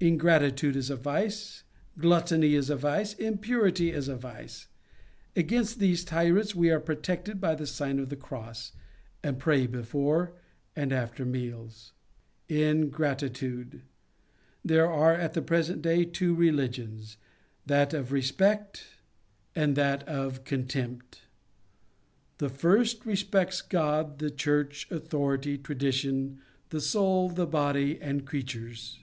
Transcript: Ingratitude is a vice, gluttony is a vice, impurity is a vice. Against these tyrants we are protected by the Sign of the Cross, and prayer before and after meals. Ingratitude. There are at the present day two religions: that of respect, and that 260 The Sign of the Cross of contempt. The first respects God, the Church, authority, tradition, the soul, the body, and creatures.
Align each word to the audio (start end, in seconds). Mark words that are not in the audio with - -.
Ingratitude 0.00 0.74
is 0.74 0.90
a 0.90 0.96
vice, 0.96 1.62
gluttony 1.96 2.56
is 2.56 2.70
a 2.70 2.74
vice, 2.76 3.14
impurity 3.14 3.92
is 3.92 4.08
a 4.08 4.16
vice. 4.16 4.66
Against 5.36 5.78
these 5.78 6.02
tyrants 6.02 6.56
we 6.56 6.72
are 6.72 6.80
protected 6.80 7.40
by 7.40 7.54
the 7.54 7.68
Sign 7.68 8.00
of 8.00 8.08
the 8.08 8.16
Cross, 8.16 8.72
and 9.22 9.38
prayer 9.38 9.68
before 9.68 10.32
and 10.74 10.92
after 10.92 11.24
meals. 11.24 11.92
Ingratitude. 12.48 13.82
There 14.64 14.90
are 14.90 15.14
at 15.14 15.34
the 15.34 15.40
present 15.40 15.82
day 15.82 16.04
two 16.04 16.34
religions: 16.34 17.16
that 17.64 17.94
of 17.94 18.10
respect, 18.10 18.84
and 19.54 19.76
that 19.76 20.04
260 20.08 20.16
The 20.16 20.18
Sign 20.18 20.18
of 20.18 20.26
the 20.26 20.36
Cross 20.36 20.36
of 20.36 20.44
contempt. 20.98 21.22
The 22.38 22.48
first 22.48 23.06
respects 23.06 23.62
God, 23.62 24.18
the 24.18 24.30
Church, 24.32 24.88
authority, 24.90 25.56
tradition, 25.56 26.40
the 26.70 26.80
soul, 26.80 27.28
the 27.28 27.46
body, 27.46 28.00
and 28.02 28.26
creatures. 28.26 28.98